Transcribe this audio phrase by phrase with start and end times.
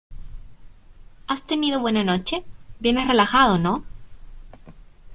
[1.27, 2.43] ¿has tenido buena noche?
[2.79, 3.83] vienes relajado,¿ no?